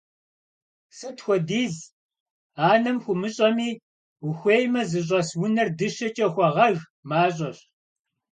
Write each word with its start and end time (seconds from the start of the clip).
Сыт 0.97 1.17
хуэдиз 1.23 1.75
анэм 2.71 2.97
хуумыщӀэми, 3.03 3.69
ухуеймэ 4.27 4.81
зыщӀэс 4.91 5.29
унэр 5.43 5.69
дыщэкӀэ 5.77 6.27
хуэгъэж– 6.33 6.77
мащӀэщ. 7.09 7.57